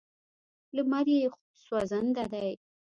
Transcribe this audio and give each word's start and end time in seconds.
لمر 0.75 1.07
یې 1.15 1.21
سوځنده 1.63 2.25
دی. 2.33 2.51